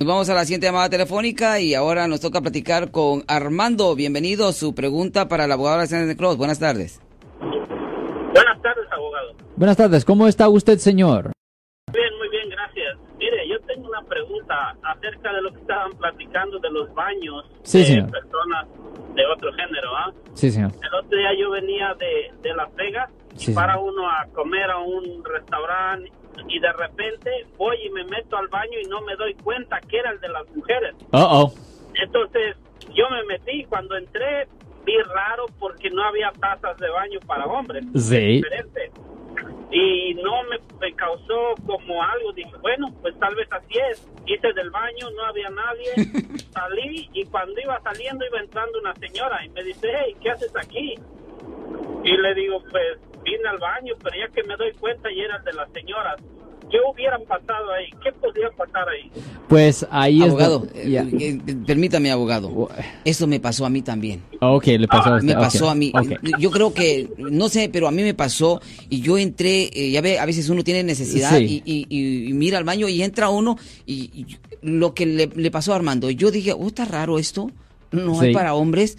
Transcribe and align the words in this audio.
Nos 0.00 0.06
vamos 0.06 0.30
a 0.30 0.34
la 0.34 0.44
siguiente 0.44 0.68
llamada 0.68 0.88
telefónica 0.88 1.58
y 1.58 1.74
ahora 1.74 2.06
nos 2.06 2.20
toca 2.20 2.40
platicar 2.40 2.92
con 2.92 3.24
Armando. 3.26 3.96
Bienvenido. 3.96 4.52
Su 4.52 4.72
pregunta 4.72 5.26
para 5.26 5.46
el 5.46 5.50
abogado 5.50 5.78
Alexander 5.78 6.16
Cross. 6.16 6.36
Buenas 6.36 6.60
tardes. 6.60 7.00
Buenas 7.40 8.62
tardes, 8.62 8.86
abogado. 8.92 9.32
Buenas 9.56 9.76
tardes, 9.76 10.04
¿cómo 10.04 10.28
está 10.28 10.48
usted, 10.48 10.78
señor? 10.78 11.32
Bien, 11.92 12.16
muy 12.16 12.28
bien, 12.28 12.48
gracias. 12.48 12.96
Mire, 13.18 13.48
yo 13.48 13.58
tengo 13.66 13.88
una 13.88 14.00
pregunta 14.02 14.76
acerca 14.84 15.32
de 15.32 15.42
lo 15.42 15.52
que 15.52 15.58
estaban 15.62 15.90
platicando 15.98 16.60
de 16.60 16.70
los 16.70 16.94
baños 16.94 17.44
Sí, 17.64 17.78
de 17.80 17.84
señor. 17.86 18.10
personas 18.12 18.66
de 19.18 19.26
otro 19.26 19.52
género, 19.52 19.96
¿ah? 19.96 20.12
Sí, 20.34 20.50
señor. 20.50 20.70
El 20.80 20.94
otro 20.94 21.18
día 21.18 21.30
yo 21.38 21.50
venía 21.50 21.94
de, 21.94 22.32
de 22.40 22.54
Las 22.54 22.74
Vegas 22.76 23.10
Sí, 23.34 23.52
para 23.52 23.78
uno 23.78 24.08
a 24.08 24.26
comer 24.32 24.70
a 24.70 24.78
un 24.78 25.24
restaurante 25.24 26.10
y 26.48 26.58
de 26.58 26.72
repente 26.72 27.46
voy 27.56 27.76
y 27.84 27.90
me 27.90 28.04
meto 28.04 28.36
al 28.36 28.48
baño 28.48 28.78
y 28.82 28.88
no 28.88 29.00
me 29.02 29.14
doy 29.16 29.34
cuenta 29.34 29.80
que 29.80 29.98
era 29.98 30.10
el 30.10 30.20
de 30.20 30.28
las 30.28 30.48
mujeres. 30.54 30.94
Uh 31.12 31.18
oh. 31.18 31.54
Entonces 31.94 32.56
yo 32.94 33.08
me 33.10 33.24
metí 33.24 33.60
y 33.60 33.64
cuando 33.64 33.96
entré 33.96 34.48
vi 34.84 34.96
raro 35.02 35.46
porque 35.58 35.90
no 35.90 36.02
había 36.02 36.32
tazas 36.40 36.76
de 36.78 36.88
baño 36.88 37.18
para 37.26 37.44
hombres. 37.46 37.84
Sí. 37.94 38.36
diferente. 38.36 38.90
Y 39.70 40.14
no 40.14 40.42
me, 40.44 40.58
me 40.80 40.92
causó 40.94 41.54
como 41.66 42.02
algo. 42.02 42.32
Dije, 42.32 42.52
bueno, 42.60 42.88
pues 43.00 43.18
tal 43.18 43.34
vez 43.34 43.48
así 43.50 43.78
es. 43.90 44.08
Hice 44.26 44.52
del 44.52 44.70
baño, 44.70 45.10
no 45.10 45.24
había 45.24 45.50
nadie. 45.50 45.92
Salí 46.50 47.08
y 47.12 47.24
cuando 47.26 47.60
iba 47.60 47.80
saliendo 47.80 48.24
iba 48.26 48.40
entrando 48.40 48.78
una 48.80 48.94
señora 48.94 49.44
y 49.44 49.48
me 49.50 49.62
dice, 49.62 49.88
hey, 49.92 50.16
¿qué 50.20 50.30
haces 50.30 50.54
aquí? 50.56 50.94
Y 52.04 52.16
le 52.16 52.34
digo, 52.34 52.62
pues 52.70 52.98
vine 53.22 53.48
al 53.48 53.58
baño, 53.58 53.94
pero 54.02 54.16
ya 54.16 54.28
que 54.32 54.42
me 54.44 54.56
doy 54.56 54.72
cuenta 54.72 55.10
y 55.10 55.20
era 55.20 55.36
el 55.36 55.44
de 55.44 55.52
las 55.52 55.70
señoras. 55.72 56.16
¿Qué 56.70 56.76
hubiera 56.92 57.18
pasado 57.20 57.72
ahí? 57.72 57.86
¿Qué 58.02 58.12
podría 58.12 58.50
pasar 58.50 58.86
ahí? 58.88 59.10
Pues 59.48 59.86
ahí 59.90 60.18
es... 60.22 60.28
Abogado, 60.28 60.58
do- 60.60 60.68
eh, 60.74 60.90
ya. 60.90 61.02
eh, 61.18 61.38
permítame, 61.66 62.10
abogado. 62.10 62.68
Eso 63.04 63.26
me 63.26 63.40
pasó 63.40 63.64
a 63.64 63.70
mí 63.70 63.80
también. 63.80 64.22
Ok, 64.40 64.66
le 64.66 64.86
pasó 64.86 65.14
a 65.14 65.16
usted. 65.16 65.26
Me 65.28 65.34
pasó 65.34 65.70
a 65.70 65.74
mí. 65.74 65.92
Yo 66.38 66.50
creo 66.50 66.74
que, 66.74 67.08
no 67.16 67.48
sé, 67.48 67.70
pero 67.72 67.88
a 67.88 67.90
mí 67.90 68.02
me 68.02 68.12
pasó 68.14 68.60
y 68.90 69.00
yo 69.00 69.16
entré, 69.16 69.70
eh, 69.72 69.90
ya 69.90 70.00
ve, 70.02 70.18
a 70.18 70.26
veces 70.26 70.48
uno 70.50 70.62
tiene 70.62 70.82
necesidad 70.82 71.36
Sí. 71.38 71.62
y, 71.64 71.86
y- 71.88 72.28
y 72.28 72.32
mira 72.34 72.58
al 72.58 72.64
baño 72.64 72.86
y 72.88 73.02
entra 73.02 73.30
uno 73.30 73.56
y, 73.86 74.10
y 74.14 74.26
lo 74.60 74.92
que 74.92 75.06
le, 75.06 75.26
le 75.34 75.50
pasó 75.50 75.72
a 75.72 75.76
Armando, 75.76 76.10
yo 76.10 76.30
dije, 76.30 76.52
oh, 76.52 76.66
está 76.66 76.84
raro 76.84 77.18
esto, 77.18 77.50
no 77.92 78.20
hay 78.20 78.28
Sí. 78.28 78.34
para 78.34 78.54
hombres. 78.54 78.98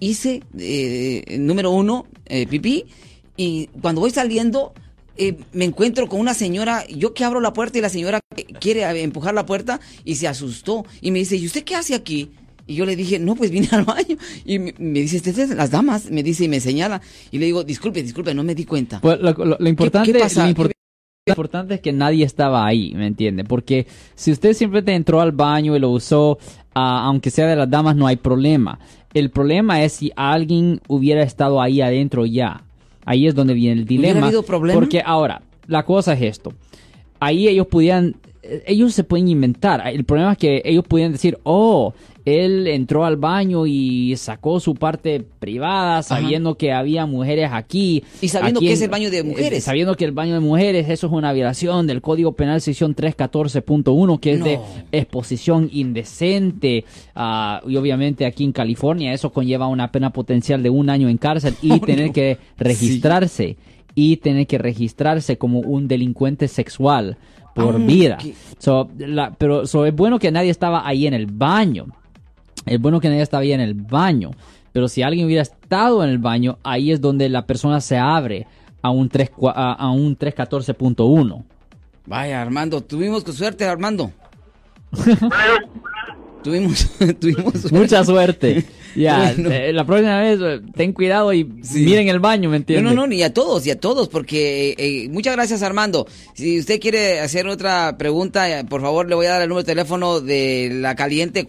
Hice, 0.00 0.42
eh, 0.58 1.36
número 1.38 1.70
uno, 1.70 2.06
eh, 2.26 2.46
pipí 2.46 2.84
y 3.36 3.68
cuando 3.80 4.00
voy 4.02 4.10
saliendo... 4.10 4.74
eh, 5.20 5.36
me 5.52 5.64
encuentro 5.66 6.08
con 6.08 6.18
una 6.20 6.34
señora, 6.34 6.84
yo 6.88 7.14
que 7.14 7.24
abro 7.24 7.40
la 7.40 7.52
puerta 7.52 7.78
y 7.78 7.80
la 7.80 7.88
señora 7.90 8.20
quiere 8.60 8.82
eh, 8.82 9.02
empujar 9.02 9.34
la 9.34 9.46
puerta 9.46 9.78
y 10.04 10.16
se 10.16 10.26
asustó 10.26 10.84
y 11.00 11.10
me 11.10 11.18
dice, 11.20 11.36
¿y 11.36 11.46
usted 11.46 11.62
qué 11.64 11.76
hace 11.76 11.94
aquí? 11.94 12.30
Y 12.66 12.74
yo 12.76 12.86
le 12.86 12.94
dije, 12.96 13.18
no, 13.18 13.34
pues 13.36 13.50
vine 13.50 13.68
al 13.72 13.84
baño. 13.84 14.16
Y 14.44 14.58
me, 14.58 14.74
me 14.78 15.00
dice, 15.00 15.16
"Estas 15.16 15.48
son 15.48 15.56
las 15.56 15.70
damas, 15.70 16.10
me 16.10 16.22
dice 16.22 16.44
y 16.44 16.48
me 16.48 16.60
señala. 16.60 17.00
Y 17.30 17.38
le 17.38 17.46
digo, 17.46 17.64
disculpe, 17.64 18.02
disculpe, 18.02 18.32
no 18.34 18.42
me 18.44 18.54
di 18.54 18.64
cuenta. 18.64 19.00
Pues 19.00 19.18
lo, 19.20 19.32
lo- 19.32 19.56
lo 19.58 19.68
importante, 19.68 20.12
pasa? 20.18 20.44
lo 20.46 20.52
impor- 20.54 20.68
¿Qué- 20.68 20.72
lo 21.26 21.32
importante 21.32 21.74
es 21.74 21.80
que 21.80 21.92
nadie 21.92 22.24
estaba 22.24 22.64
ahí, 22.66 22.94
¿me 22.94 23.06
entiende? 23.06 23.44
Porque 23.44 23.86
si 24.14 24.30
usted 24.32 24.52
simplemente 24.54 24.94
entró 24.94 25.20
al 25.20 25.32
baño 25.32 25.74
y 25.76 25.80
lo 25.80 25.90
usó, 25.90 26.38
ah, 26.74 27.02
aunque 27.06 27.30
sea 27.30 27.46
de 27.46 27.56
las 27.56 27.68
damas, 27.68 27.96
no 27.96 28.06
hay 28.06 28.16
problema. 28.16 28.78
El 29.14 29.30
problema 29.30 29.82
es 29.82 29.94
si 29.94 30.12
alguien 30.14 30.80
hubiera 30.86 31.22
estado 31.24 31.60
ahí 31.60 31.80
adentro 31.80 32.24
ya. 32.24 32.62
Ahí 33.04 33.26
es 33.26 33.34
donde 33.34 33.54
viene 33.54 33.80
el 33.80 33.86
dilema. 33.86 34.26
habido 34.26 34.42
problema? 34.42 34.78
Porque 34.78 35.02
ahora, 35.04 35.42
la 35.66 35.84
cosa 35.84 36.12
es 36.14 36.22
esto. 36.22 36.52
Ahí 37.18 37.48
ellos 37.48 37.66
podían, 37.66 38.16
eh, 38.42 38.62
ellos 38.66 38.94
se 38.94 39.04
pueden 39.04 39.28
inventar. 39.28 39.82
El 39.86 40.04
problema 40.04 40.32
es 40.32 40.38
que 40.38 40.62
ellos 40.64 40.84
podían 40.86 41.12
decir, 41.12 41.38
oh, 41.42 41.94
él 42.30 42.66
entró 42.66 43.04
al 43.04 43.16
baño 43.16 43.66
y 43.66 44.14
sacó 44.16 44.60
su 44.60 44.74
parte 44.74 45.20
privada 45.38 46.02
sabiendo 46.02 46.56
que 46.56 46.72
había 46.72 47.06
mujeres 47.06 47.50
aquí. 47.52 48.02
Y 48.20 48.28
sabiendo 48.28 48.58
Aquí 48.60 48.66
que 48.66 48.72
en- 48.72 48.76
es 48.76 48.82
el 48.82 48.90
baño 48.90 49.10
de 49.10 49.18
eh, 49.18 49.22
mujeres. 49.24 49.64
sabiendo 49.64 49.94
que 49.96 50.04
el 50.04 50.12
baño 50.12 50.34
de 50.34 50.40
mujeres, 50.40 50.88
eso 50.88 51.06
es 51.06 51.12
una 51.12 51.32
violación 51.32 51.86
del 51.86 52.00
Código 52.00 52.32
Penal 52.32 52.60
sección 52.60 52.94
314.1, 52.94 54.18
que 54.20 54.32
es 54.32 54.44
de 54.44 54.58
exposición 54.92 55.68
indecente. 55.72 56.84
ah, 57.14 57.60
y 57.66 57.76
obviamente 57.76 58.26
aquí 58.26 58.44
en 58.44 58.52
California 58.52 59.12
eso 59.12 59.30
conlleva 59.32 59.66
una 59.66 59.90
pena 59.92 60.10
potencial 60.12 60.62
de 60.62 60.70
un 60.70 60.90
año 60.90 61.08
en 61.08 61.18
cárcel 61.18 61.54
y 61.62 61.70
Oh, 61.72 61.80
tener 61.80 62.08
no. 62.08 62.12
que 62.12 62.38
registrarse. 62.58 63.56
Y 63.94 64.18
tener 64.18 64.46
que 64.46 64.56
registrarse 64.56 65.36
como 65.36 65.58
un 65.60 65.88
delincuente 65.88 66.46
sexual 66.46 67.16
por 67.56 67.74
Ah, 67.74 67.78
vida. 67.78 68.18
So, 68.58 68.88
la- 68.98 69.32
pero 69.36 69.66
so, 69.66 69.84
es 69.84 69.94
bueno 69.94 70.18
que 70.20 70.30
nadie 70.30 70.50
estaba 70.50 70.86
ahí 70.86 71.06
en 71.08 71.14
el 71.14 71.26
baño. 71.26 71.86
Es 72.70 72.80
bueno 72.80 73.00
que 73.00 73.08
nadie 73.08 73.22
estaba 73.22 73.42
ahí 73.42 73.52
en 73.52 73.60
el 73.60 73.74
baño. 73.74 74.30
Pero 74.72 74.88
si 74.88 75.02
alguien 75.02 75.26
hubiera 75.26 75.42
estado 75.42 76.02
en 76.04 76.10
el 76.10 76.18
baño, 76.18 76.58
ahí 76.62 76.92
es 76.92 77.00
donde 77.00 77.28
la 77.28 77.44
persona 77.46 77.80
se 77.80 77.98
abre 77.98 78.46
a 78.82 78.90
un, 78.90 79.08
3, 79.08 79.30
cua- 79.32 79.52
a, 79.54 79.72
a 79.72 79.90
un 79.90 80.16
314.1. 80.16 81.42
Vaya, 82.06 82.40
Armando, 82.40 82.80
tuvimos 82.80 83.24
suerte, 83.24 83.64
Armando. 83.66 84.12
tuvimos, 86.42 86.88
tuvimos 87.20 87.52
suerte. 87.54 87.78
Mucha 87.78 88.04
suerte. 88.04 88.64
Ya, 88.94 89.32
Bueno. 89.36 89.50
eh, 89.50 89.72
la 89.72 89.84
próxima 89.84 90.20
vez 90.20 90.38
eh, 90.42 90.60
ten 90.74 90.92
cuidado 90.92 91.32
y 91.32 91.48
Sí. 91.62 91.80
miren 91.84 92.08
el 92.08 92.18
baño, 92.20 92.48
¿me 92.50 92.54
No, 92.54 92.56
entiendes? 92.56 92.84
no, 92.94 93.00
no, 93.02 93.06
ni 93.06 93.22
a 93.22 93.32
todos, 93.32 93.66
y 93.66 93.70
a 93.70 93.78
todos, 93.78 94.08
porque 94.08 94.74
eh, 94.78 95.08
muchas 95.10 95.34
gracias 95.36 95.62
Armando. 95.62 96.06
Si 96.34 96.58
usted 96.58 96.80
quiere 96.80 97.20
hacer 97.20 97.46
otra 97.46 97.96
pregunta, 97.98 98.48
eh, 98.58 98.64
por 98.64 98.80
favor 98.82 99.08
le 99.08 99.14
voy 99.14 99.26
a 99.26 99.30
dar 99.30 99.42
el 99.42 99.48
número 99.48 99.62
de 99.64 99.72
teléfono 99.72 100.20
de 100.20 100.70
la 100.72 100.94
caliente 100.96 101.46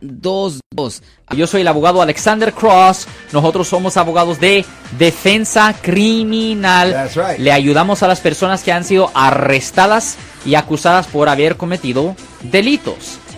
408-546-7222. 0.00 1.02
Yo 1.36 1.46
soy 1.46 1.60
el 1.62 1.68
abogado 1.68 2.02
Alexander 2.02 2.52
Cross. 2.52 3.06
Nosotros 3.32 3.66
somos 3.68 3.96
abogados 3.96 4.38
de 4.40 4.64
defensa 4.98 5.74
criminal. 5.80 6.92
That's 6.92 7.16
right. 7.16 7.38
Le 7.38 7.52
ayudamos 7.52 8.02
a 8.02 8.08
las 8.08 8.20
personas 8.20 8.62
que 8.62 8.72
han 8.72 8.84
sido 8.84 9.10
arrestadas 9.14 10.16
y 10.44 10.54
acusadas 10.54 11.06
por 11.06 11.28
haber 11.28 11.56
cometido 11.56 12.14
delitos. 12.42 13.18